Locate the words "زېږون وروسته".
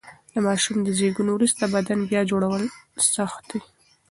0.97-1.63